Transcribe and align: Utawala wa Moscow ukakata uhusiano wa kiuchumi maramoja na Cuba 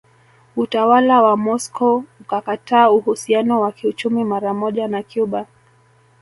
Utawala 0.55 1.21
wa 1.21 1.37
Moscow 1.37 2.03
ukakata 2.21 2.91
uhusiano 2.91 3.61
wa 3.61 3.71
kiuchumi 3.71 4.23
maramoja 4.23 4.87
na 4.87 5.03
Cuba 5.03 5.45